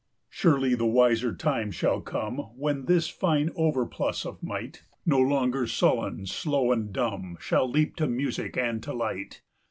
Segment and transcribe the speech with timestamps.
[0.29, 5.67] 40 Surely the wiser time shall come When this fine overplus of might, No longer
[5.67, 9.43] sullen, slow, and dumb, Shall leap to music and to light.